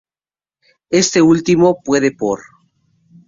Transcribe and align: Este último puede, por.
Este 0.89 1.21
último 1.21 1.79
puede, 1.83 2.11
por. 2.11 2.39